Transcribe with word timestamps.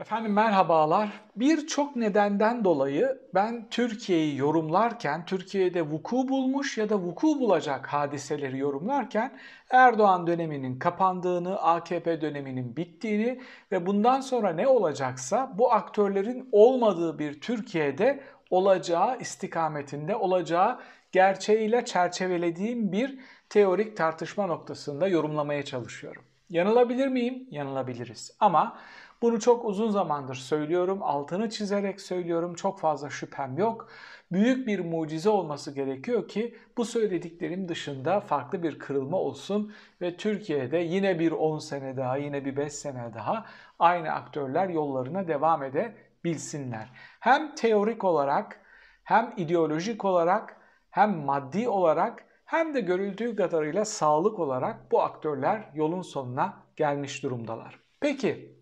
Efendim 0.00 0.32
merhabalar. 0.32 1.20
Birçok 1.36 1.96
nedenden 1.96 2.64
dolayı 2.64 3.18
ben 3.34 3.68
Türkiye'yi 3.70 4.36
yorumlarken, 4.36 5.24
Türkiye'de 5.26 5.82
vuku 5.82 6.28
bulmuş 6.28 6.78
ya 6.78 6.88
da 6.88 6.98
vuku 6.98 7.40
bulacak 7.40 7.86
hadiseleri 7.86 8.58
yorumlarken 8.58 9.38
Erdoğan 9.70 10.26
döneminin 10.26 10.78
kapandığını, 10.78 11.62
AKP 11.62 12.20
döneminin 12.20 12.76
bittiğini 12.76 13.40
ve 13.72 13.86
bundan 13.86 14.20
sonra 14.20 14.52
ne 14.52 14.66
olacaksa 14.68 15.52
bu 15.58 15.72
aktörlerin 15.72 16.48
olmadığı 16.52 17.18
bir 17.18 17.40
Türkiye'de 17.40 18.20
olacağı 18.50 19.18
istikametinde 19.18 20.16
olacağı 20.16 20.80
gerçeğiyle 21.12 21.84
çerçevelediğim 21.84 22.92
bir 22.92 23.18
teorik 23.48 23.96
tartışma 23.96 24.46
noktasında 24.46 25.08
yorumlamaya 25.08 25.64
çalışıyorum. 25.64 26.22
Yanılabilir 26.50 27.08
miyim? 27.08 27.48
Yanılabiliriz. 27.50 28.36
Ama 28.40 28.78
bunu 29.22 29.40
çok 29.40 29.64
uzun 29.64 29.90
zamandır 29.90 30.34
söylüyorum, 30.34 31.02
altını 31.02 31.50
çizerek 31.50 32.00
söylüyorum, 32.00 32.54
çok 32.54 32.80
fazla 32.80 33.10
şüphem 33.10 33.58
yok. 33.58 33.88
Büyük 34.32 34.66
bir 34.66 34.80
mucize 34.80 35.30
olması 35.30 35.74
gerekiyor 35.74 36.28
ki 36.28 36.54
bu 36.76 36.84
söylediklerim 36.84 37.68
dışında 37.68 38.20
farklı 38.20 38.62
bir 38.62 38.78
kırılma 38.78 39.16
olsun 39.16 39.72
ve 40.00 40.16
Türkiye'de 40.16 40.78
yine 40.78 41.18
bir 41.18 41.32
10 41.32 41.58
sene 41.58 41.96
daha, 41.96 42.16
yine 42.16 42.44
bir 42.44 42.56
5 42.56 42.72
sene 42.72 43.14
daha 43.14 43.46
aynı 43.78 44.12
aktörler 44.12 44.68
yollarına 44.68 45.28
devam 45.28 45.62
edebilsinler. 45.62 46.90
Hem 47.20 47.54
teorik 47.54 48.04
olarak, 48.04 48.60
hem 49.04 49.34
ideolojik 49.36 50.04
olarak, 50.04 50.56
hem 50.90 51.16
maddi 51.16 51.68
olarak 51.68 52.24
hem 52.44 52.74
de 52.74 52.80
görüldüğü 52.80 53.36
kadarıyla 53.36 53.84
sağlık 53.84 54.38
olarak 54.38 54.92
bu 54.92 55.02
aktörler 55.02 55.70
yolun 55.74 56.02
sonuna 56.02 56.62
gelmiş 56.76 57.22
durumdalar. 57.22 57.80
Peki 58.00 58.57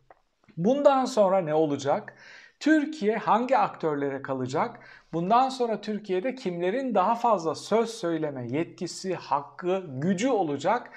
Bundan 0.56 1.04
sonra 1.04 1.38
ne 1.40 1.54
olacak? 1.54 2.16
Türkiye 2.60 3.16
hangi 3.16 3.58
aktörlere 3.58 4.22
kalacak? 4.22 4.80
Bundan 5.12 5.48
sonra 5.48 5.80
Türkiye'de 5.80 6.34
kimlerin 6.34 6.94
daha 6.94 7.14
fazla 7.14 7.54
söz 7.54 7.90
söyleme 7.90 8.46
yetkisi, 8.48 9.14
hakkı, 9.14 9.84
gücü 9.88 10.28
olacak? 10.28 10.90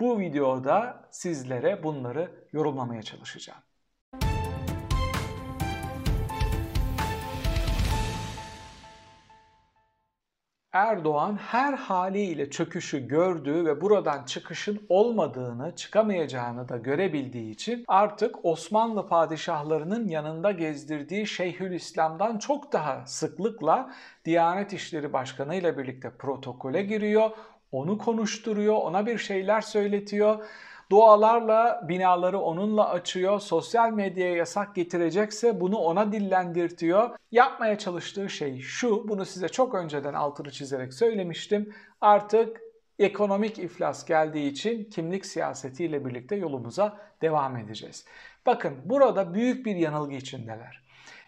Bu 0.00 0.18
videoda 0.18 1.08
sizlere 1.10 1.82
bunları 1.82 2.30
yorumlamaya 2.52 3.02
çalışacağım. 3.02 3.60
Erdoğan 10.72 11.36
her 11.36 11.72
haliyle 11.72 12.50
çöküşü 12.50 13.08
gördüğü 13.08 13.64
ve 13.64 13.80
buradan 13.80 14.24
çıkışın 14.24 14.86
olmadığını, 14.88 15.76
çıkamayacağını 15.76 16.68
da 16.68 16.76
görebildiği 16.76 17.50
için 17.50 17.84
artık 17.88 18.44
Osmanlı 18.44 19.08
padişahlarının 19.08 20.08
yanında 20.08 20.50
gezdirdiği 20.50 21.26
Şeyhülislam'dan 21.26 22.38
çok 22.38 22.72
daha 22.72 23.06
sıklıkla 23.06 23.94
Diyanet 24.24 24.72
İşleri 24.72 25.12
Başkanı 25.12 25.54
ile 25.54 25.78
birlikte 25.78 26.10
protokole 26.10 26.82
giriyor, 26.82 27.30
onu 27.72 27.98
konuşturuyor, 27.98 28.76
ona 28.76 29.06
bir 29.06 29.18
şeyler 29.18 29.60
söyletiyor 29.60 30.44
Dualarla 30.90 31.80
binaları 31.88 32.40
onunla 32.40 32.88
açıyor. 32.88 33.40
Sosyal 33.40 33.90
medyaya 33.90 34.34
yasak 34.36 34.74
getirecekse 34.74 35.60
bunu 35.60 35.76
ona 35.76 36.12
dillendirtiyor. 36.12 37.10
Yapmaya 37.30 37.78
çalıştığı 37.78 38.30
şey 38.30 38.60
şu. 38.60 39.08
Bunu 39.08 39.24
size 39.24 39.48
çok 39.48 39.74
önceden 39.74 40.14
altını 40.14 40.50
çizerek 40.50 40.94
söylemiştim. 40.94 41.74
Artık 42.00 42.60
ekonomik 43.00 43.58
iflas 43.58 44.06
geldiği 44.06 44.50
için 44.50 44.84
kimlik 44.84 45.26
siyasetiyle 45.26 46.04
birlikte 46.04 46.36
yolumuza 46.36 46.98
devam 47.22 47.56
edeceğiz. 47.56 48.04
Bakın 48.46 48.76
burada 48.84 49.34
büyük 49.34 49.66
bir 49.66 49.76
yanılgı 49.76 50.14
içindeler. 50.14 50.82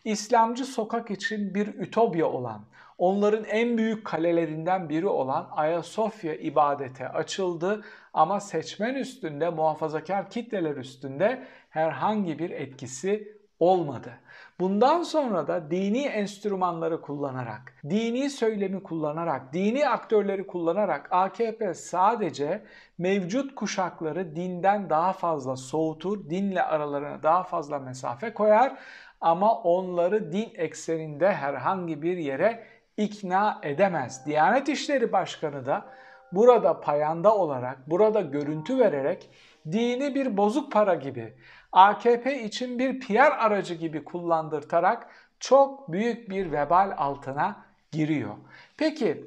İslamcı 0.05 0.65
sokak 0.65 1.11
için 1.11 1.55
bir 1.55 1.67
ütopya 1.67 2.27
olan, 2.27 2.65
onların 2.99 3.45
en 3.45 3.79
büyük 3.79 4.05
kalelerinden 4.05 4.89
biri 4.89 5.07
olan 5.07 5.49
Ayasofya 5.53 6.35
ibadete 6.35 7.09
açıldı 7.09 7.85
ama 8.15 8.41
seçmen 8.41 8.95
üstünde, 8.95 9.51
muhafazakar 9.51 10.31
kitleler 10.31 10.77
üstünde 10.77 11.47
herhangi 11.71 12.39
bir 12.39 12.51
etkisi 12.51 13.39
olmadı. 13.61 14.13
Bundan 14.63 15.03
sonra 15.03 15.47
da 15.47 15.71
dini 15.71 16.03
enstrümanları 16.03 17.01
kullanarak, 17.01 17.75
dini 17.91 18.31
söylemi 18.31 18.83
kullanarak, 18.83 19.53
dini 19.53 19.89
aktörleri 19.89 20.47
kullanarak 20.47 21.09
AKP 21.11 21.75
sadece 21.75 22.63
mevcut 22.99 23.55
kuşakları 23.55 24.37
dinden 24.37 24.91
daha 24.91 25.13
fazla 25.13 25.57
soğutur, 25.57 26.31
dinle 26.31 26.63
aralarına 26.63 27.23
daha 27.23 27.43
fazla 27.43 27.79
mesafe 27.79 28.35
koyar 28.35 28.79
ama 29.21 29.55
onları 29.63 30.33
din 30.33 30.53
ekseninde 30.55 31.33
herhangi 31.33 32.03
bir 32.03 32.17
yere 32.17 32.65
ikna 32.97 33.61
edemez. 33.63 34.27
Diyanet 34.27 34.69
İşleri 34.69 35.13
Başkanı 35.13 35.67
da 35.67 35.85
burada 36.33 36.81
payanda 36.81 37.37
olarak, 37.37 37.91
burada 37.91 38.21
görüntü 38.21 38.79
vererek 38.79 39.31
dini 39.73 40.15
bir 40.15 40.37
bozuk 40.37 40.73
para 40.73 40.95
gibi, 40.95 41.35
AKP 41.73 42.43
için 42.43 42.79
bir 42.79 43.01
PR 43.01 43.45
aracı 43.47 43.75
gibi 43.75 44.05
kullandırtarak 44.05 45.07
çok 45.41 45.93
büyük 45.93 46.31
bir 46.31 46.53
vebal 46.53 46.95
altına 46.97 47.65
giriyor. 47.93 48.35
Peki 48.77 49.27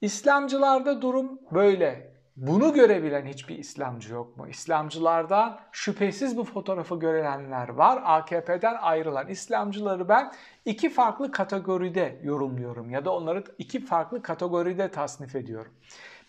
İslamcılarda 0.00 1.02
durum 1.02 1.40
böyle. 1.52 2.12
Bunu 2.36 2.72
görebilen 2.72 3.26
hiçbir 3.26 3.58
İslamcı 3.58 4.12
yok 4.12 4.36
mu? 4.36 4.48
İslamcılardan 4.48 5.60
şüphesiz 5.72 6.36
bu 6.36 6.44
fotoğrafı 6.44 6.98
görenler 6.98 7.68
var. 7.68 8.02
AKP'den 8.04 8.74
ayrılan 8.74 9.28
İslamcıları 9.28 10.08
ben 10.08 10.32
iki 10.64 10.90
farklı 10.90 11.32
kategoride 11.32 12.20
yorumluyorum 12.22 12.90
ya 12.90 13.04
da 13.04 13.14
onları 13.14 13.44
iki 13.58 13.84
farklı 13.84 14.22
kategoride 14.22 14.90
tasnif 14.90 15.34
ediyorum. 15.34 15.72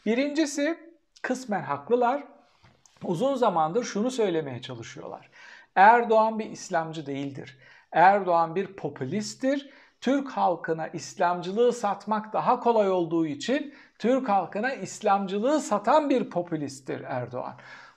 Birincisi 0.06 0.78
kısmen 1.22 1.62
haklılar. 1.62 2.24
Uzun 3.04 3.36
zamandır 3.36 3.84
şunu 3.84 4.12
söylemeye 4.12 4.62
çalışıyorlar. 4.62 5.30
Erdoğan 5.76 6.40
bir 6.40 6.50
İslamcı 6.50 7.06
değildir. 7.06 7.58
Erdoğan 7.92 8.56
bir 8.56 8.68
popülisttir. 8.68 9.70
Türk 10.02 10.30
halkına 10.30 10.88
İslamcılığı 10.88 11.74
satmak 11.74 12.34
daha 12.34 12.60
kolay 12.60 12.92
olduğu 12.92 13.26
için 13.26 13.74
Türk 14.00 14.30
halkına 14.30 14.74
İslamcılığı 14.74 15.60
satan 15.60 16.10
bir 16.10 16.30
popülisttir 16.30 17.02
Erdoğan. 17.02 17.54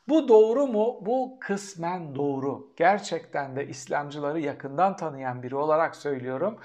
Bu 0.08 0.28
doğru 0.28 0.66
mu? 0.66 0.98
Bu 1.06 1.36
kısmen 1.40 2.14
doğru. 2.14 2.72
Gerçekten 2.76 3.56
de 3.56 3.68
İslamcıları 3.68 4.40
yakından 4.40 4.96
tanıyan 4.96 5.42
biri 5.42 5.56
olarak 5.56 5.96
söylüyorum. 5.96 6.58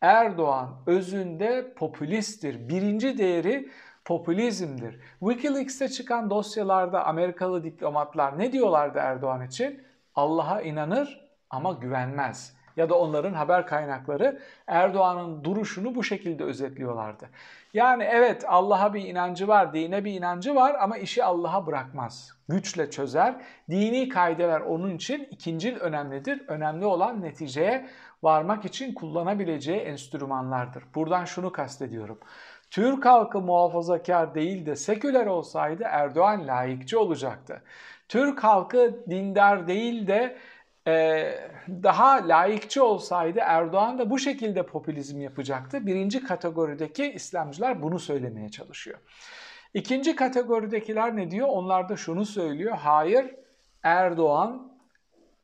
Erdoğan 0.00 0.68
özünde 0.86 1.74
popülisttir. 1.76 2.68
Birinci 2.68 3.18
değeri 3.18 3.70
popülizmdir. 4.08 5.00
Wikileaks'te 5.20 5.88
çıkan 5.88 6.30
dosyalarda 6.30 7.06
Amerikalı 7.06 7.64
diplomatlar 7.64 8.38
ne 8.38 8.52
diyorlardı 8.52 8.98
Erdoğan 8.98 9.46
için? 9.46 9.82
Allah'a 10.14 10.62
inanır 10.62 11.28
ama 11.50 11.72
güvenmez 11.72 12.56
ya 12.76 12.88
da 12.88 12.98
onların 12.98 13.32
haber 13.32 13.66
kaynakları 13.66 14.40
Erdoğan'ın 14.66 15.44
duruşunu 15.44 15.94
bu 15.94 16.04
şekilde 16.04 16.44
özetliyorlardı. 16.44 17.28
Yani 17.74 18.02
evet 18.02 18.44
Allah'a 18.48 18.94
bir 18.94 19.04
inancı 19.04 19.48
var, 19.48 19.72
dine 19.72 20.04
bir 20.04 20.12
inancı 20.12 20.54
var 20.54 20.76
ama 20.80 20.98
işi 20.98 21.24
Allah'a 21.24 21.66
bırakmaz. 21.66 22.32
Güçle 22.48 22.90
çözer. 22.90 23.34
Dini 23.70 24.08
kaideler 24.08 24.60
onun 24.60 24.96
için 24.96 25.28
ikincil 25.30 25.76
önemlidir. 25.76 26.42
Önemli 26.48 26.86
olan 26.86 27.22
neticeye 27.22 27.88
varmak 28.22 28.64
için 28.64 28.94
kullanabileceği 28.94 29.80
enstrümanlardır. 29.80 30.84
Buradan 30.94 31.24
şunu 31.24 31.52
kastediyorum. 31.52 32.18
Türk 32.70 33.06
halkı 33.06 33.40
muhafazakar 33.40 34.34
değil 34.34 34.66
de 34.66 34.76
seküler 34.76 35.26
olsaydı 35.26 35.82
Erdoğan 35.86 36.46
layıkçı 36.46 37.00
olacaktı. 37.00 37.62
Türk 38.08 38.44
halkı 38.44 39.04
dindar 39.10 39.68
değil 39.68 40.06
de 40.06 40.36
e, 40.86 41.34
daha 41.68 42.28
layıkçı 42.28 42.84
olsaydı 42.84 43.38
Erdoğan 43.42 43.98
da 43.98 44.10
bu 44.10 44.18
şekilde 44.18 44.62
popülizm 44.62 45.20
yapacaktı. 45.20 45.86
Birinci 45.86 46.24
kategorideki 46.24 47.12
İslamcılar 47.12 47.82
bunu 47.82 47.98
söylemeye 47.98 48.48
çalışıyor. 48.48 48.98
İkinci 49.74 50.16
kategoridekiler 50.16 51.16
ne 51.16 51.30
diyor? 51.30 51.48
Onlar 51.50 51.88
da 51.88 51.96
şunu 51.96 52.26
söylüyor. 52.26 52.76
Hayır 52.76 53.34
Erdoğan 53.82 54.72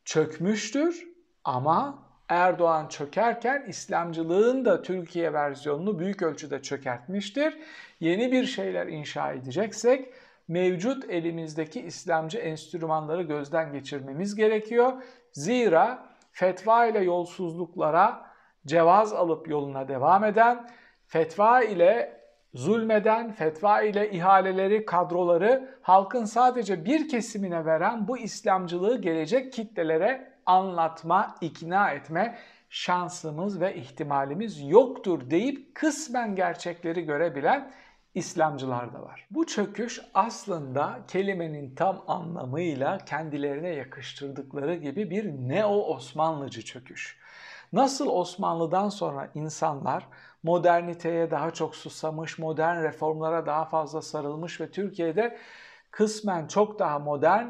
çökmüştür 0.04 1.08
ama 1.44 2.03
Erdoğan 2.29 2.88
çökerken 2.88 3.65
İslamcılığın 3.69 4.65
da 4.65 4.82
Türkiye 4.82 5.32
versiyonunu 5.32 5.99
büyük 5.99 6.23
ölçüde 6.23 6.62
çökertmiştir. 6.62 7.59
Yeni 8.00 8.32
bir 8.32 8.44
şeyler 8.44 8.87
inşa 8.87 9.32
edeceksek 9.32 10.15
mevcut 10.49 11.11
elimizdeki 11.11 11.81
İslamcı 11.81 12.38
enstrümanları 12.38 13.23
gözden 13.23 13.73
geçirmemiz 13.73 14.35
gerekiyor. 14.35 14.93
Zira 15.32 16.06
fetva 16.32 16.87
ile 16.87 16.99
yolsuzluklara 16.99 18.26
cevaz 18.67 19.12
alıp 19.12 19.49
yoluna 19.49 19.88
devam 19.88 20.25
eden, 20.25 20.71
fetva 21.06 21.62
ile 21.62 22.21
zulmeden, 22.55 23.32
fetva 23.32 23.82
ile 23.82 24.11
ihaleleri, 24.11 24.85
kadroları 24.85 25.79
halkın 25.82 26.25
sadece 26.25 26.85
bir 26.85 27.09
kesimine 27.09 27.65
veren 27.65 28.09
bu 28.09 28.19
İslamcılığı 28.19 29.00
gelecek 29.00 29.53
kitlelere 29.53 30.33
anlatma, 30.46 31.35
ikna 31.41 31.91
etme 31.91 32.38
şansımız 32.70 33.61
ve 33.61 33.76
ihtimalimiz 33.76 34.61
yoktur 34.61 35.31
deyip 35.31 35.75
kısmen 35.75 36.37
gerçekleri 36.37 37.02
görebilen 37.02 37.73
İslamcılar 38.14 38.93
da 38.94 39.02
var. 39.02 39.26
Bu 39.31 39.46
çöküş 39.46 40.00
aslında 40.14 41.00
kelimenin 41.08 41.75
tam 41.75 42.05
anlamıyla 42.06 42.99
kendilerine 42.99 43.69
yakıştırdıkları 43.69 44.75
gibi 44.75 45.11
bir 45.11 45.25
neo-Osmanlıcı 45.25 46.64
çöküş. 46.64 47.19
Nasıl 47.73 48.08
Osmanlı'dan 48.08 48.88
sonra 48.88 49.31
insanlar 49.35 50.06
moderniteye 50.43 51.31
daha 51.31 51.50
çok 51.50 51.76
susamış, 51.76 52.38
modern 52.38 52.82
reformlara 52.82 53.47
daha 53.47 53.64
fazla 53.64 54.02
sarılmış 54.02 54.61
ve 54.61 54.70
Türkiye'de 54.70 55.38
kısmen 55.90 56.47
çok 56.47 56.79
daha 56.79 56.99
modern, 56.99 57.47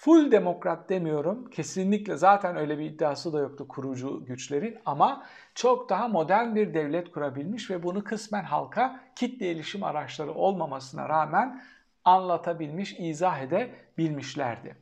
full 0.00 0.32
demokrat 0.32 0.88
demiyorum. 0.88 1.50
Kesinlikle 1.50 2.16
zaten 2.16 2.56
öyle 2.56 2.78
bir 2.78 2.84
iddiası 2.84 3.32
da 3.32 3.38
yoktu 3.38 3.68
kurucu 3.68 4.24
güçlerin 4.24 4.78
ama 4.86 5.26
çok 5.54 5.88
daha 5.88 6.08
modern 6.08 6.54
bir 6.54 6.74
devlet 6.74 7.10
kurabilmiş 7.10 7.70
ve 7.70 7.82
bunu 7.82 8.04
kısmen 8.04 8.44
halka 8.44 9.00
kitle 9.16 9.52
ilişim 9.52 9.82
araçları 9.82 10.32
olmamasına 10.32 11.08
rağmen 11.08 11.62
anlatabilmiş, 12.04 12.96
izah 12.98 13.40
edebilmişlerdi. 13.40 14.76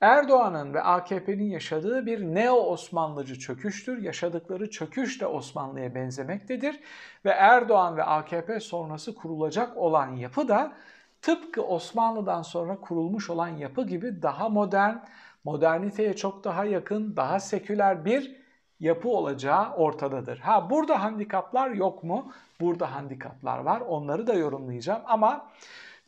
Erdoğan'ın 0.00 0.74
ve 0.74 0.82
AKP'nin 0.82 1.50
yaşadığı 1.50 2.06
bir 2.06 2.20
neo-Osmanlıcı 2.20 3.38
çöküştür. 3.38 4.02
Yaşadıkları 4.02 4.70
çöküş 4.70 5.20
de 5.20 5.26
Osmanlı'ya 5.26 5.94
benzemektedir. 5.94 6.80
Ve 7.24 7.30
Erdoğan 7.30 7.96
ve 7.96 8.02
AKP 8.02 8.60
sonrası 8.60 9.14
kurulacak 9.14 9.76
olan 9.76 10.16
yapı 10.16 10.48
da 10.48 10.72
tıpkı 11.22 11.62
Osmanlı'dan 11.62 12.42
sonra 12.42 12.80
kurulmuş 12.80 13.30
olan 13.30 13.48
yapı 13.48 13.86
gibi 13.86 14.22
daha 14.22 14.48
modern, 14.48 14.96
moderniteye 15.44 16.16
çok 16.16 16.44
daha 16.44 16.64
yakın, 16.64 17.16
daha 17.16 17.40
seküler 17.40 18.04
bir 18.04 18.36
yapı 18.80 19.08
olacağı 19.08 19.74
ortadadır. 19.74 20.38
Ha 20.38 20.70
burada 20.70 21.02
handikaplar 21.02 21.70
yok 21.70 22.04
mu? 22.04 22.32
Burada 22.60 22.94
handikaplar 22.94 23.58
var. 23.58 23.80
Onları 23.80 24.26
da 24.26 24.34
yorumlayacağım 24.34 25.02
ama 25.06 25.50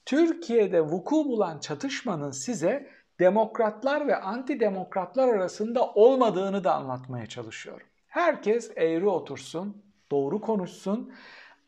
Türkiye'de 0.05 0.81
vuku 0.81 1.25
bulan 1.25 1.59
çatışmanın 1.59 2.31
size 2.31 2.89
demokratlar 3.21 4.07
ve 4.07 4.21
antidemokratlar 4.21 5.29
arasında 5.29 5.87
olmadığını 5.87 6.65
da 6.65 6.75
anlatmaya 6.75 7.27
çalışıyorum. 7.27 7.87
Herkes 8.09 8.71
eğri 8.77 9.09
otursun, 9.09 9.83
doğru 10.11 10.41
konuşsun. 10.41 11.13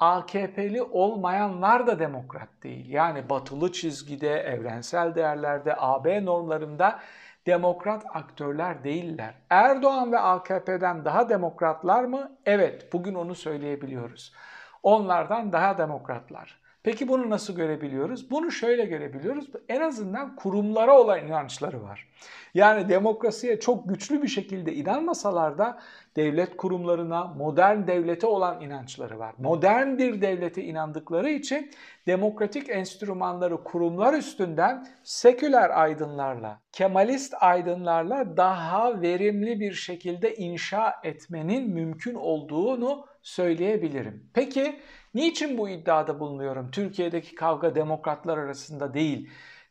AKP'li 0.00 0.82
olmayanlar 0.82 1.86
da 1.86 1.98
demokrat 1.98 2.48
değil. 2.62 2.88
Yani 2.88 3.30
batılı 3.30 3.72
çizgide, 3.72 4.30
evrensel 4.30 5.14
değerlerde, 5.14 5.74
AB 5.78 6.24
normlarında 6.24 6.98
demokrat 7.46 8.04
aktörler 8.14 8.84
değiller. 8.84 9.34
Erdoğan 9.50 10.12
ve 10.12 10.18
AKP'den 10.18 11.04
daha 11.04 11.28
demokratlar 11.28 12.04
mı? 12.04 12.36
Evet, 12.46 12.92
bugün 12.92 13.14
onu 13.14 13.34
söyleyebiliyoruz. 13.34 14.34
Onlardan 14.82 15.52
daha 15.52 15.78
demokratlar. 15.78 16.60
Peki 16.82 17.08
bunu 17.08 17.30
nasıl 17.30 17.56
görebiliyoruz? 17.56 18.30
Bunu 18.30 18.50
şöyle 18.50 18.84
görebiliyoruz. 18.84 19.50
En 19.68 19.80
azından 19.80 20.36
kurumlara 20.36 20.98
olan 20.98 21.26
inançları 21.26 21.82
var. 21.82 22.08
Yani 22.54 22.88
demokrasiye 22.88 23.60
çok 23.60 23.88
güçlü 23.88 24.22
bir 24.22 24.28
şekilde 24.28 24.74
inanmasalar 24.74 25.58
da 25.58 25.78
devlet 26.16 26.56
kurumlarına, 26.56 27.24
modern 27.24 27.86
devlete 27.86 28.26
olan 28.26 28.60
inançları 28.60 29.18
var. 29.18 29.34
Modern 29.38 29.98
bir 29.98 30.20
devlete 30.20 30.64
inandıkları 30.64 31.30
için 31.30 31.70
demokratik 32.06 32.68
enstrümanları 32.68 33.64
kurumlar 33.64 34.14
üstünden 34.14 34.86
seküler 35.02 35.80
aydınlarla, 35.80 36.60
kemalist 36.72 37.34
aydınlarla 37.40 38.36
daha 38.36 39.00
verimli 39.00 39.60
bir 39.60 39.72
şekilde 39.72 40.36
inşa 40.36 40.94
etmenin 41.04 41.70
mümkün 41.70 42.14
olduğunu 42.14 43.06
söyleyebilirim. 43.22 44.30
Peki 44.34 44.80
Niçin 45.14 45.58
bu 45.58 45.68
iddiada 45.68 46.20
bulunuyorum? 46.20 46.70
Türkiye'deki 46.70 47.34
kavga 47.34 47.74
demokratlar 47.74 48.38
arasında 48.38 48.94
değil, 48.94 49.30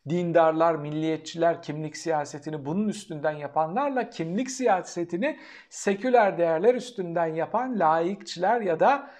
dindarlar, 0.10 0.76
milliyetçiler 0.76 1.62
kimlik 1.62 1.98
siyasetini 1.98 2.66
bunun 2.66 2.88
üstünden 2.88 3.32
yapanlarla 3.32 4.10
kimlik 4.10 4.52
siyasetini 4.52 5.40
seküler 5.70 6.38
değerler 6.38 6.76
üstünden 6.76 7.28
yapan 7.28 7.80
laikçiler 7.80 8.62
ya 8.62 8.80
da 8.80 9.12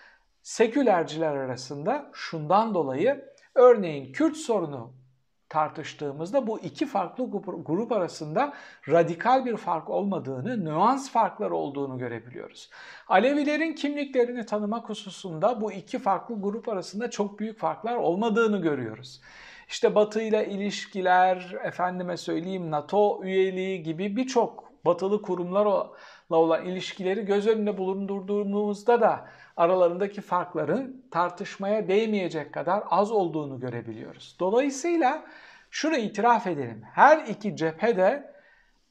sekülerciler 0.42 1.36
arasında 1.36 2.12
şundan 2.14 2.74
dolayı 2.74 3.26
örneğin 3.56 4.14
Kürt 4.14 4.38
sorunu 4.38 4.94
tartıştığımızda 5.50 6.48
bu 6.48 6.60
iki 6.60 6.86
farklı 6.86 7.32
grup 7.66 7.92
arasında 7.92 8.54
radikal 8.90 9.46
bir 9.46 9.58
fark 9.58 9.90
olmadığını, 9.90 10.66
nüans 10.66 11.12
farklar 11.12 11.52
olduğunu 11.52 11.98
görebiliyoruz. 11.98 12.70
Alevilerin 13.08 13.74
kimliklerini 13.74 14.46
tanımak 14.46 14.90
hususunda 14.90 15.62
bu 15.62 15.72
iki 15.72 16.00
farklı 16.00 16.42
grup 16.42 16.70
arasında 16.70 17.10
çok 17.10 17.40
büyük 17.40 17.60
farklar 17.60 17.96
olmadığını 17.96 18.62
görüyoruz. 18.62 19.22
İşte 19.70 19.96
Batı 19.96 20.22
ile 20.22 20.48
ilişkiler, 20.48 21.56
efendime 21.64 22.18
söyleyeyim 22.18 22.72
NATO 22.72 23.24
üyeliği 23.24 23.84
gibi 23.84 24.16
birçok 24.16 24.70
batılı 24.86 25.22
kurumlarla 25.22 25.90
olan 26.30 26.66
ilişkileri 26.66 27.26
göz 27.26 27.48
önünde 27.48 27.78
bulundurduğumuzda 27.78 29.02
da 29.02 29.28
aralarındaki 29.58 30.22
farkların 30.22 31.06
tartışmaya 31.12 31.88
değmeyecek 31.88 32.54
kadar 32.54 32.84
az 32.90 33.12
olduğunu 33.12 33.60
görebiliyoruz. 33.60 34.36
Dolayısıyla 34.40 35.26
şunu 35.72 35.98
itiraf 35.98 36.48
edelim. 36.48 36.82
Her 36.94 37.18
iki 37.28 37.56
cephede 37.56 38.34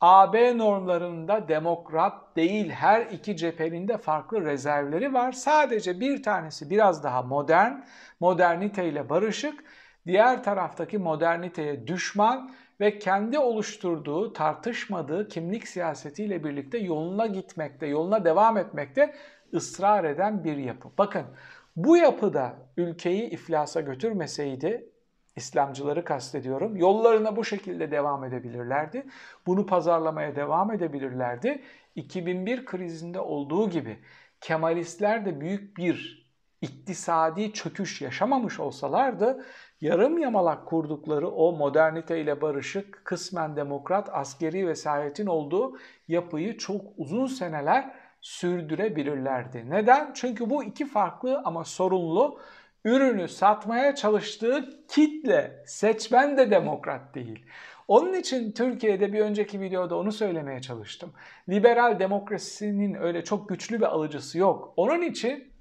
AB 0.00 0.58
normlarında 0.58 1.48
demokrat 1.48 2.36
değil 2.36 2.70
her 2.70 3.06
iki 3.06 3.36
cephenin 3.36 3.88
de 3.88 3.98
farklı 3.98 4.44
rezervleri 4.44 5.12
var. 5.12 5.32
Sadece 5.32 6.00
bir 6.00 6.22
tanesi 6.22 6.70
biraz 6.70 7.04
daha 7.04 7.22
modern, 7.22 7.72
moderniteyle 8.20 9.08
barışık, 9.08 9.64
diğer 10.06 10.45
taraftaki 10.45 10.99
moderniteye 10.99 11.87
düşman 11.87 12.50
ve 12.81 12.99
kendi 12.99 13.39
oluşturduğu, 13.39 14.33
tartışmadığı 14.33 15.29
kimlik 15.29 15.69
siyasetiyle 15.69 16.45
birlikte 16.45 16.79
yoluna 16.79 17.27
gitmekte, 17.27 17.87
yoluna 17.87 18.25
devam 18.25 18.56
etmekte 18.56 19.15
ısrar 19.55 20.05
eden 20.05 20.45
bir 20.45 20.56
yapı. 20.56 20.89
Bakın 20.99 21.25
bu 21.77 21.97
yapıda 21.97 22.56
ülkeyi 22.77 23.31
iflasa 23.31 23.81
götürmeseydi 23.81 24.91
İslamcıları 25.37 26.05
kastediyorum. 26.05 26.77
Yollarına 26.77 27.37
bu 27.37 27.45
şekilde 27.45 27.91
devam 27.91 28.25
edebilirlerdi. 28.25 29.06
Bunu 29.47 29.67
pazarlamaya 29.67 30.37
devam 30.37 30.73
edebilirlerdi. 30.73 31.62
2001 31.95 32.65
krizinde 32.65 33.21
olduğu 33.21 33.71
gibi 33.71 33.99
Kemalistler 34.40 35.25
de 35.25 35.40
büyük 35.40 35.76
bir 35.76 36.27
iktisadi 36.62 37.53
çöküş 37.53 38.03
yaşamamış 38.03 38.61
olsalardı 38.61 39.45
yarım 39.81 40.19
yamalak 40.19 40.67
kurdukları 40.67 41.29
o 41.29 41.53
modernite 41.53 42.21
ile 42.21 42.41
barışık, 42.41 43.05
kısmen 43.05 43.57
demokrat, 43.57 44.09
askeri 44.12 44.69
vesayetin 44.69 45.27
olduğu 45.27 45.79
yapıyı 46.09 46.59
çok 46.59 46.81
uzun 46.97 47.27
seneler 47.27 47.95
sürdürebilirlerdi. 48.21 49.71
Neden? 49.71 50.11
Çünkü 50.15 50.50
bu 50.50 50.65
iki 50.65 50.87
farklı 50.87 51.43
ama 51.45 51.65
sorunlu 51.65 52.41
ürünü 52.85 53.29
satmaya 53.29 53.95
çalıştığı 53.95 54.85
kitle, 54.88 55.62
seçmen 55.67 56.37
de 56.37 56.50
demokrat 56.50 57.15
değil. 57.15 57.45
Onun 57.88 58.12
için 58.15 58.53
Türkiye'de 58.53 59.12
bir 59.12 59.21
önceki 59.21 59.61
videoda 59.61 59.97
onu 59.97 60.12
söylemeye 60.12 60.61
çalıştım. 60.61 61.12
Liberal 61.49 61.99
demokrasinin 61.99 62.95
öyle 62.95 63.25
çok 63.25 63.49
güçlü 63.49 63.81
bir 63.81 63.87
alıcısı 63.87 64.38
yok. 64.38 64.73
Onun 64.77 65.03
için 65.03 65.53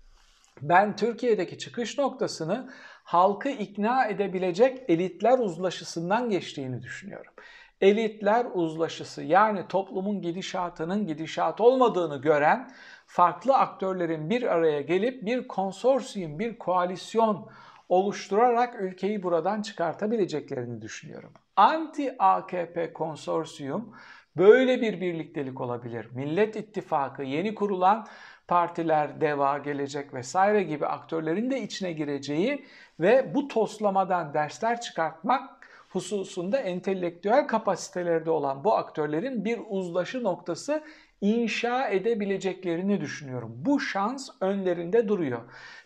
ben 0.62 0.96
Türkiye'deki 0.96 1.58
çıkış 1.58 1.98
noktasını 1.98 2.70
halkı 3.04 3.50
ikna 3.50 4.06
edebilecek 4.06 4.84
elitler 4.88 5.40
uzlaşısından 5.40 6.30
geçtiğini 6.30 6.82
düşünüyorum. 6.82 7.34
Elitler 7.82 8.46
uzlaşısı 8.54 9.24
yani 9.24 9.68
toplumun 9.70 10.22
gidişatının 10.22 11.08
gidişat 11.08 11.62
olmadığını 11.62 12.22
gören 12.22 12.72
farklı 13.06 13.58
aktörlerin 13.58 14.30
bir 14.30 14.44
araya 14.44 14.82
gelip 14.82 15.26
bir 15.26 15.48
konsorsiyum, 15.48 16.40
bir 16.40 16.58
koalisyon 16.58 17.50
oluşturarak 17.90 18.82
ülkeyi 18.82 19.24
buradan 19.24 19.62
çıkartabileceklerini 19.62 20.82
düşünüyorum. 20.82 21.34
Anti-AKP 21.58 22.94
konsorsiyum 22.94 23.96
böyle 24.38 24.82
bir 24.82 25.02
birliktelik 25.02 25.62
olabilir. 25.62 26.08
Millet 26.14 26.56
İttifakı 26.56 27.24
yeni 27.24 27.56
kurulan 27.56 28.08
partiler, 28.48 29.22
DEVA, 29.22 29.58
Gelecek 29.58 30.14
vesaire 30.14 30.64
gibi 30.64 30.86
aktörlerin 30.86 31.52
de 31.52 31.62
içine 31.62 31.92
gireceği 31.92 32.66
ve 33.00 33.34
bu 33.36 33.48
toslamadan 33.48 34.34
dersler 34.34 34.82
çıkartmak 34.82 35.58
hususunda 35.90 36.58
entelektüel 36.58 37.48
kapasitelerde 37.48 38.32
olan 38.32 38.64
bu 38.64 38.76
aktörlerin 38.76 39.46
bir 39.46 39.60
uzlaşı 39.70 40.24
noktası 40.24 40.84
inşa 41.22 41.88
edebileceklerini 41.88 43.02
düşünüyorum. 43.02 43.54
Bu 43.56 43.80
şans 43.80 44.30
önlerinde 44.42 45.08
duruyor. 45.08 45.42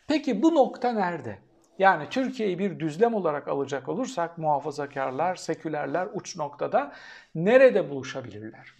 Peki 0.07 0.43
bu 0.43 0.55
nokta 0.55 0.91
nerede? 0.91 1.39
Yani 1.79 2.09
Türkiye'yi 2.09 2.59
bir 2.59 2.79
düzlem 2.79 3.13
olarak 3.13 3.47
alacak 3.47 3.89
olursak 3.89 4.37
muhafazakarlar, 4.37 5.35
sekülerler 5.35 6.07
uç 6.13 6.37
noktada 6.37 6.91
nerede 7.35 7.89
buluşabilirler? 7.89 8.73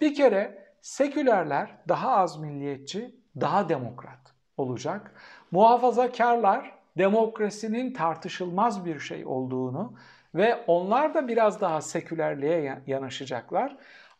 Bir 0.00 0.14
kere 0.14 0.70
sekülerler 0.80 1.76
daha 1.88 2.16
az 2.16 2.38
milliyetçi, 2.40 3.19
daha 3.40 3.68
demokrat 3.68 4.34
olacak. 4.56 5.14
Muhafazakarlar 5.50 6.72
demokrasinin 6.98 7.92
tartışılmaz 7.92 8.84
bir 8.84 9.00
şey 9.00 9.26
olduğunu 9.26 9.94
ve 10.34 10.64
onlar 10.66 11.14
da 11.14 11.28
biraz 11.28 11.60
daha 11.60 11.80
sekülerliğe 11.80 12.82
yanaşacaklar. 12.86 13.76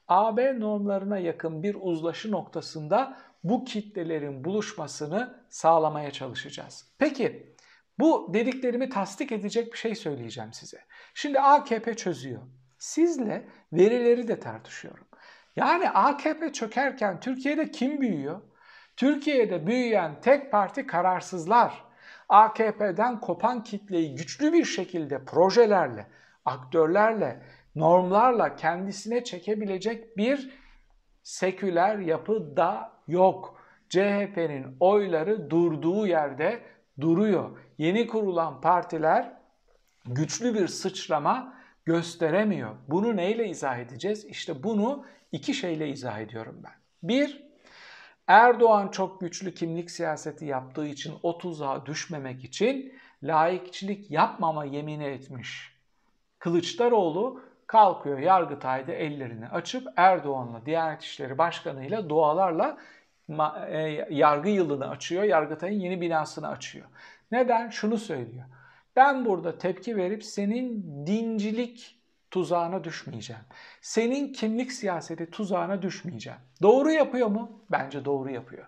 AB 0.09 0.61
normlarına 0.61 1.19
yakın 1.19 1.63
bir 1.63 1.77
uzlaşı 1.81 2.31
noktasında 2.31 3.17
bu 3.45 3.65
kitlelerin 3.65 4.45
buluşmasını 4.45 5.35
sağlamaya 5.49 6.11
çalışacağız. 6.11 6.87
Peki 6.99 7.55
bu 7.99 8.31
dediklerimi 8.35 8.89
tasdik 8.89 9.33
edecek 9.33 9.73
bir 9.73 9.79
şey 9.79 9.95
söyleyeceğim 9.95 10.53
size. 10.53 10.79
Şimdi 11.15 11.41
AKP 11.41 11.97
çözüyor. 11.97 12.43
Sizle 12.79 13.49
verileri 13.73 14.29
de 14.29 14.41
tartışıyorum. 14.41 15.05
Yani 15.57 15.91
AKP 15.91 16.53
çökerken 16.53 17.21
Türkiye'de 17.21 17.71
kim 17.71 18.01
büyüyor? 18.01 18.41
Türkiye'de 19.01 19.67
büyüyen 19.67 20.21
tek 20.21 20.53
parti 20.53 20.87
kararsızlar. 20.87 21.85
AKP'den 22.29 23.21
kopan 23.21 23.63
kitleyi 23.63 24.15
güçlü 24.15 24.53
bir 24.53 24.65
şekilde 24.65 25.25
projelerle, 25.25 26.07
aktörlerle, 26.45 27.43
normlarla 27.75 28.57
kendisine 28.57 29.25
çekebilecek 29.25 30.17
bir 30.17 30.51
seküler 31.23 31.99
yapı 31.99 32.57
da 32.57 32.93
yok. 33.09 33.61
CHP'nin 33.89 34.77
oyları 34.81 35.51
durduğu 35.51 36.07
yerde 36.07 36.61
duruyor. 37.01 37.59
Yeni 37.79 38.07
kurulan 38.07 38.61
partiler 38.61 39.33
güçlü 40.07 40.55
bir 40.55 40.69
sıçrama 40.69 41.55
gösteremiyor. 41.85 42.77
Bunu 42.89 43.17
neyle 43.17 43.49
izah 43.49 43.79
edeceğiz? 43.79 44.25
İşte 44.25 44.63
bunu 44.63 45.05
iki 45.33 45.55
şeyle 45.55 45.89
izah 45.89 46.19
ediyorum 46.19 46.63
ben. 46.65 46.73
Bir, 47.03 47.50
Erdoğan 48.31 48.89
çok 48.89 49.21
güçlü 49.21 49.55
kimlik 49.55 49.91
siyaseti 49.91 50.45
yaptığı 50.45 50.87
için 50.87 51.15
o 51.23 51.39
tuzağa 51.39 51.87
düşmemek 51.87 52.45
için 52.45 52.93
laikçilik 53.23 54.11
yapmama 54.11 54.65
yemini 54.65 55.05
etmiş. 55.05 55.77
Kılıçdaroğlu 56.39 57.41
kalkıyor 57.67 58.19
Yargıtay'da 58.19 58.93
ellerini 58.93 59.49
açıp 59.49 59.89
Erdoğan'la, 59.97 60.67
Diyanet 60.67 61.03
İşleri 61.03 61.39
Başkanı'yla 61.39 62.09
dualarla 62.09 62.79
e, 63.69 63.79
yargı 64.11 64.49
yılını 64.49 64.89
açıyor. 64.89 65.23
Yargıtay'ın 65.23 65.81
yeni 65.81 66.01
binasını 66.01 66.49
açıyor. 66.49 66.87
Neden? 67.33 67.69
Şunu 67.71 67.99
söylüyor. 67.99 68.45
Ben 68.97 69.25
burada 69.25 69.59
tepki 69.59 69.97
verip 69.97 70.25
senin 70.25 70.85
dincilik 71.07 72.00
tuzağına 72.31 72.85
düşmeyeceğim. 72.85 73.43
Senin 73.81 74.33
kimlik 74.33 74.73
siyaseti 74.73 75.31
tuzağına 75.31 75.83
düşmeyeceğim. 75.83 76.39
Doğru 76.63 76.91
yapıyor 76.91 77.29
mu? 77.29 77.65
Bence 77.71 78.05
doğru 78.05 78.31
yapıyor. 78.31 78.67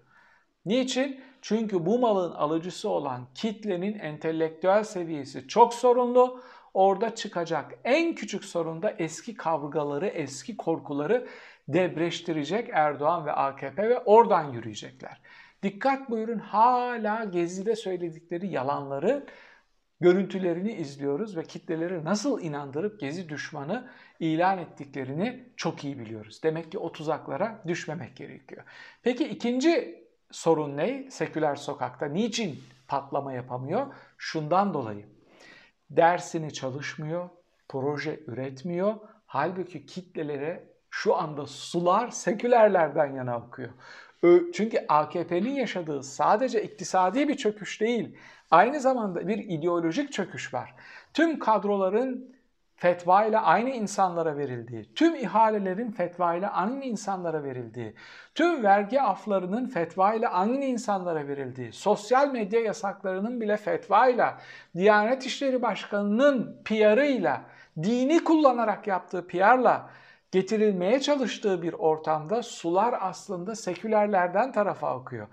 Niçin? 0.66 1.20
Çünkü 1.42 1.86
bu 1.86 1.98
malın 1.98 2.32
alıcısı 2.32 2.88
olan 2.88 3.26
kitlenin 3.34 3.98
entelektüel 3.98 4.84
seviyesi 4.84 5.48
çok 5.48 5.74
sorunlu. 5.74 6.42
Orada 6.74 7.14
çıkacak 7.14 7.74
en 7.84 8.14
küçük 8.14 8.44
sorun 8.44 8.82
da 8.82 8.90
eski 8.90 9.34
kavgaları, 9.34 10.06
eski 10.06 10.56
korkuları 10.56 11.28
debreştirecek 11.68 12.68
Erdoğan 12.72 13.26
ve 13.26 13.32
AKP 13.32 13.88
ve 13.88 13.98
oradan 13.98 14.52
yürüyecekler. 14.52 15.20
Dikkat 15.62 16.10
buyurun 16.10 16.38
hala 16.38 17.24
Gezi'de 17.24 17.76
söyledikleri 17.76 18.48
yalanları 18.48 19.26
görüntülerini 20.02 20.72
izliyoruz 20.72 21.36
ve 21.36 21.42
kitleleri 21.42 22.04
nasıl 22.04 22.40
inandırıp 22.40 23.00
gezi 23.00 23.28
düşmanı 23.28 23.88
ilan 24.20 24.58
ettiklerini 24.58 25.44
çok 25.56 25.84
iyi 25.84 25.98
biliyoruz. 25.98 26.40
Demek 26.42 26.72
ki 26.72 26.78
o 26.78 26.92
tuzaklara 26.92 27.62
düşmemek 27.66 28.16
gerekiyor. 28.16 28.62
Peki 29.02 29.28
ikinci 29.28 30.02
sorun 30.30 30.76
ne? 30.76 31.10
Seküler 31.10 31.56
sokakta 31.56 32.06
niçin 32.06 32.60
patlama 32.88 33.32
yapamıyor? 33.32 33.86
Şundan 34.18 34.74
dolayı. 34.74 35.06
Dersini 35.90 36.52
çalışmıyor, 36.52 37.28
proje 37.68 38.20
üretmiyor. 38.26 38.94
Halbuki 39.26 39.86
kitlelere 39.86 40.68
şu 40.90 41.16
anda 41.16 41.46
sular 41.46 42.10
sekülerlerden 42.10 43.14
yana 43.14 43.34
akıyor. 43.34 43.70
Çünkü 44.54 44.84
AKP'nin 44.88 45.54
yaşadığı 45.54 46.02
sadece 46.02 46.62
iktisadi 46.62 47.28
bir 47.28 47.36
çöküş 47.36 47.80
değil, 47.80 48.16
aynı 48.52 48.80
zamanda 48.80 49.28
bir 49.28 49.38
ideolojik 49.38 50.12
çöküş 50.12 50.54
var. 50.54 50.74
Tüm 51.14 51.38
kadroların 51.38 52.32
fetva 52.76 53.24
ile 53.24 53.38
aynı 53.38 53.70
insanlara 53.70 54.36
verildiği, 54.36 54.94
tüm 54.94 55.14
ihalelerin 55.14 55.90
fetva 55.90 56.34
ile 56.34 56.48
aynı 56.48 56.84
insanlara 56.84 57.44
verildiği, 57.44 57.94
tüm 58.34 58.62
vergi 58.62 59.02
aflarının 59.02 59.66
fetva 59.66 60.14
ile 60.14 60.28
aynı 60.28 60.64
insanlara 60.64 61.28
verildiği, 61.28 61.72
sosyal 61.72 62.30
medya 62.32 62.60
yasaklarının 62.60 63.40
bile 63.40 63.56
fetva 63.56 64.08
ile, 64.08 64.34
Diyanet 64.76 65.26
İşleri 65.26 65.62
Başkanı'nın 65.62 66.62
PR'ıyla, 66.64 67.42
dini 67.82 68.24
kullanarak 68.24 68.86
yaptığı 68.86 69.26
PR'la 69.26 69.90
getirilmeye 70.30 71.00
çalıştığı 71.00 71.62
bir 71.62 71.72
ortamda 71.72 72.42
sular 72.42 72.94
aslında 73.00 73.54
sekülerlerden 73.54 74.52
tarafa 74.52 75.00
akıyor. 75.00 75.26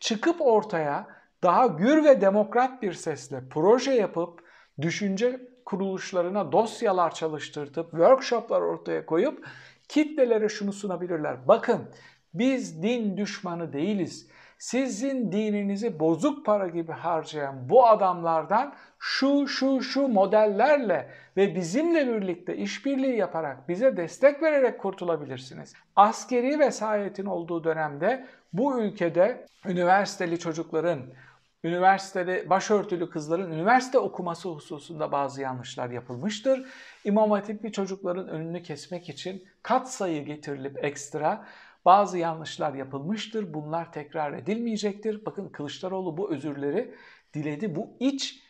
Çıkıp 0.00 0.40
ortaya 0.40 1.06
daha 1.46 1.66
gür 1.66 2.04
ve 2.04 2.20
demokrat 2.20 2.82
bir 2.82 2.92
sesle 2.92 3.42
proje 3.50 3.92
yapıp 3.92 4.40
düşünce 4.80 5.40
kuruluşlarına 5.64 6.52
dosyalar 6.52 7.14
çalıştırtıp 7.14 7.90
workshoplar 7.90 8.60
ortaya 8.60 9.06
koyup 9.06 9.46
kitlelere 9.88 10.48
şunu 10.48 10.72
sunabilirler. 10.72 11.48
Bakın 11.48 11.88
biz 12.34 12.82
din 12.82 13.16
düşmanı 13.16 13.72
değiliz 13.72 14.28
sizin 14.58 15.32
dininizi 15.32 16.00
bozuk 16.00 16.46
para 16.46 16.68
gibi 16.68 16.92
harcayan 16.92 17.68
bu 17.68 17.86
adamlardan 17.86 18.74
şu 18.98 19.48
şu 19.48 19.82
şu 19.82 20.08
modellerle 20.08 21.10
ve 21.36 21.54
bizimle 21.54 22.06
birlikte 22.06 22.56
işbirliği 22.56 23.16
yaparak 23.16 23.68
bize 23.68 23.96
destek 23.96 24.42
vererek 24.42 24.78
kurtulabilirsiniz. 24.78 25.72
Askeri 25.96 26.58
vesayetin 26.58 27.26
olduğu 27.26 27.64
dönemde 27.64 28.26
bu 28.52 28.80
ülkede 28.80 29.46
üniversiteli 29.66 30.38
çocukların, 30.38 31.00
üniversitede 31.66 32.50
başörtülü 32.50 33.10
kızların 33.10 33.52
üniversite 33.52 33.98
okuması 33.98 34.48
hususunda 34.48 35.12
bazı 35.12 35.40
yanlışlar 35.42 35.90
yapılmıştır. 35.90 36.68
İmam 37.04 37.30
hatipli 37.30 37.72
çocukların 37.72 38.28
önünü 38.28 38.62
kesmek 38.62 39.08
için 39.08 39.44
kat 39.62 39.92
sayı 39.92 40.24
getirilip 40.24 40.84
ekstra 40.84 41.46
bazı 41.84 42.18
yanlışlar 42.18 42.74
yapılmıştır. 42.74 43.54
Bunlar 43.54 43.92
tekrar 43.92 44.32
edilmeyecektir. 44.32 45.26
Bakın 45.26 45.48
Kılıçdaroğlu 45.48 46.16
bu 46.16 46.32
özürleri 46.32 46.94
diledi. 47.34 47.74
Bu 47.74 47.96
iç 48.00 48.42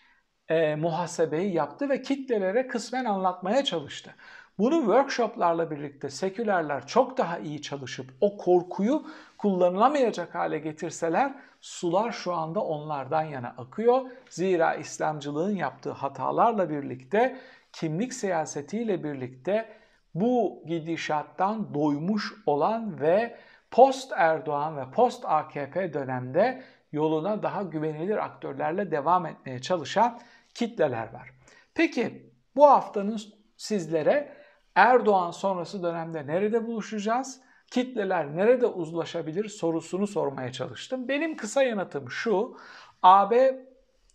e, 0.48 0.76
muhasebeyi 0.76 1.54
yaptı 1.54 1.88
ve 1.88 2.02
kitlelere 2.02 2.66
kısmen 2.66 3.04
anlatmaya 3.04 3.64
çalıştı. 3.64 4.14
Bunu 4.58 4.78
workshoplarla 4.78 5.70
birlikte 5.70 6.10
sekülerler 6.10 6.86
çok 6.86 7.18
daha 7.18 7.38
iyi 7.38 7.62
çalışıp 7.62 8.06
o 8.20 8.36
korkuyu 8.36 9.06
kullanılamayacak 9.38 10.34
hale 10.34 10.58
getirseler 10.58 11.34
sular 11.60 12.12
şu 12.12 12.34
anda 12.34 12.60
onlardan 12.60 13.22
yana 13.22 13.48
akıyor. 13.58 14.10
Zira 14.30 14.74
İslamcılığın 14.74 15.56
yaptığı 15.56 15.90
hatalarla 15.90 16.70
birlikte 16.70 17.38
kimlik 17.72 18.14
siyasetiyle 18.14 19.04
birlikte 19.04 19.68
bu 20.14 20.62
gidişattan 20.66 21.74
doymuş 21.74 22.34
olan 22.46 23.00
ve 23.00 23.36
post 23.70 24.12
Erdoğan 24.16 24.76
ve 24.76 24.90
post 24.90 25.24
AKP 25.24 25.92
dönemde 25.92 26.62
yoluna 26.92 27.42
daha 27.42 27.62
güvenilir 27.62 28.16
aktörlerle 28.24 28.90
devam 28.90 29.26
etmeye 29.26 29.60
çalışan 29.60 30.20
kitleler 30.54 31.12
var. 31.12 31.30
Peki 31.74 32.32
bu 32.56 32.66
haftanın 32.66 33.20
sizlere 33.56 34.36
Erdoğan 34.76 35.30
sonrası 35.30 35.82
dönemde 35.82 36.26
nerede 36.26 36.66
buluşacağız? 36.66 37.40
Kitleler 37.70 38.36
nerede 38.36 38.66
uzlaşabilir 38.66 39.48
sorusunu 39.48 40.06
sormaya 40.06 40.52
çalıştım. 40.52 41.08
Benim 41.08 41.36
kısa 41.36 41.62
yanıtım 41.62 42.10
şu. 42.10 42.56
AB 43.02 43.64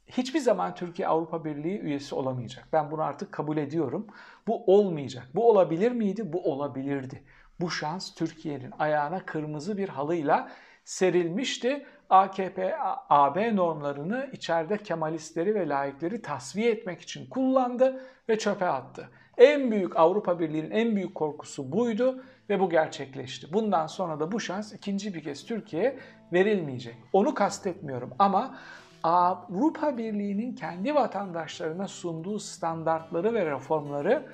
hiçbir 0.07 0.39
zaman 0.39 0.75
Türkiye 0.75 1.07
Avrupa 1.07 1.45
Birliği 1.45 1.79
üyesi 1.79 2.15
olamayacak. 2.15 2.67
Ben 2.73 2.91
bunu 2.91 3.01
artık 3.01 3.31
kabul 3.31 3.57
ediyorum. 3.57 4.07
Bu 4.47 4.65
olmayacak. 4.65 5.27
Bu 5.35 5.49
olabilir 5.49 5.91
miydi? 5.91 6.33
Bu 6.33 6.51
olabilirdi. 6.51 7.23
Bu 7.59 7.71
şans 7.71 8.15
Türkiye'nin 8.15 8.71
ayağına 8.79 9.25
kırmızı 9.25 9.77
bir 9.77 9.89
halıyla 9.89 10.51
serilmişti. 10.85 11.85
AKP, 12.11 12.75
AB 13.09 13.55
normlarını 13.55 14.29
içeride 14.33 14.77
Kemalistleri 14.77 15.55
ve 15.55 15.69
laikleri 15.69 16.21
tasfiye 16.21 16.71
etmek 16.71 17.01
için 17.01 17.29
kullandı 17.29 18.03
ve 18.29 18.39
çöpe 18.39 18.65
attı. 18.65 19.09
En 19.37 19.71
büyük 19.71 19.97
Avrupa 19.97 20.39
Birliği'nin 20.39 20.71
en 20.71 20.95
büyük 20.95 21.15
korkusu 21.15 21.71
buydu 21.71 22.23
ve 22.49 22.59
bu 22.59 22.69
gerçekleşti. 22.69 23.53
Bundan 23.53 23.87
sonra 23.87 24.19
da 24.19 24.31
bu 24.31 24.39
şans 24.39 24.73
ikinci 24.73 25.13
bir 25.13 25.23
kez 25.23 25.45
Türkiye'ye 25.45 25.99
verilmeyecek. 26.33 26.95
Onu 27.13 27.33
kastetmiyorum 27.33 28.13
ama 28.19 28.57
Avrupa 29.03 29.97
Birliği'nin 29.97 30.55
kendi 30.55 30.95
vatandaşlarına 30.95 31.87
sunduğu 31.87 32.39
standartları 32.39 33.33
ve 33.33 33.45
reformları 33.45 34.25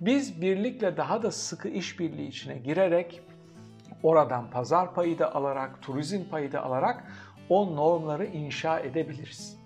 biz 0.00 0.40
birlikle 0.40 0.96
daha 0.96 1.22
da 1.22 1.30
sıkı 1.30 1.68
işbirliği 1.68 2.28
içine 2.28 2.58
girerek 2.58 3.22
oradan 4.06 4.50
pazar 4.50 4.94
payı 4.94 5.18
da 5.18 5.34
alarak, 5.34 5.82
turizm 5.82 6.24
payı 6.30 6.52
da 6.52 6.64
alarak 6.64 7.04
o 7.48 7.76
normları 7.76 8.26
inşa 8.26 8.80
edebiliriz. 8.80 9.58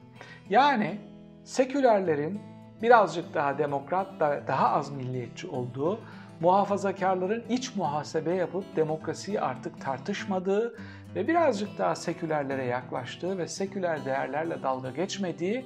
Yani 0.51 1.01
sekülerlerin 1.45 2.41
birazcık 2.83 3.35
daha 3.35 3.59
demokrat 3.59 4.21
da 4.21 4.43
daha 4.47 4.69
az 4.69 4.91
milliyetçi 4.91 5.49
olduğu, 5.49 6.01
muhafazakarların 6.41 7.45
iç 7.49 7.77
muhasebe 7.77 8.35
yapıp 8.35 8.77
demokrasiyi 8.77 9.41
artık 9.41 9.81
tartışmadığı 9.81 10.77
ve 11.15 11.29
birazcık 11.29 11.79
daha 11.79 11.95
sekülerlere 11.95 12.65
yaklaştığı 12.65 13.39
ve 13.39 13.49
seküler 13.49 14.05
değerlerle 14.05 14.63
dalga 14.63 14.91
geçmediği 14.91 15.65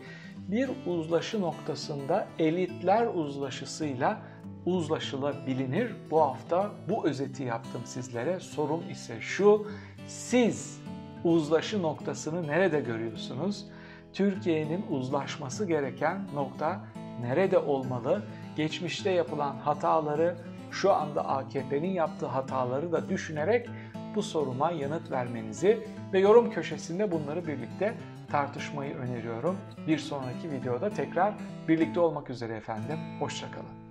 bir 0.48 0.70
uzlaşı 0.86 1.40
noktasında 1.40 2.26
elitler 2.38 3.06
uzlaşısıyla 3.14 4.18
uzlaşılabilir. 4.66 5.92
Bu 6.10 6.20
hafta 6.20 6.70
bu 6.88 7.06
özeti 7.06 7.42
yaptım 7.42 7.80
sizlere. 7.84 8.40
Sorum 8.40 8.90
ise 8.90 9.20
şu, 9.20 9.66
siz 10.06 10.80
uzlaşı 11.24 11.82
noktasını 11.82 12.46
nerede 12.46 12.80
görüyorsunuz? 12.80 13.66
Türkiye'nin 14.12 14.84
uzlaşması 14.90 15.66
gereken 15.66 16.26
nokta 16.34 16.80
nerede 17.20 17.58
olmalı? 17.58 18.22
Geçmişte 18.56 19.10
yapılan 19.10 19.56
hataları, 19.56 20.36
şu 20.70 20.92
anda 20.92 21.28
AKP'nin 21.28 21.90
yaptığı 21.90 22.26
hataları 22.26 22.92
da 22.92 23.08
düşünerek 23.08 23.68
bu 24.14 24.22
soruma 24.22 24.70
yanıt 24.70 25.10
vermenizi 25.10 25.86
ve 26.12 26.20
yorum 26.20 26.50
köşesinde 26.50 27.12
bunları 27.12 27.46
birlikte 27.46 27.94
tartışmayı 28.30 28.94
öneriyorum. 28.94 29.56
Bir 29.86 29.98
sonraki 29.98 30.50
videoda 30.50 30.90
tekrar 30.90 31.34
birlikte 31.68 32.00
olmak 32.00 32.30
üzere 32.30 32.56
efendim. 32.56 32.98
Hoşçakalın. 33.20 33.83